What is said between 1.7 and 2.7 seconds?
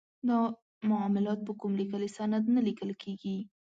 لیکلي سند نه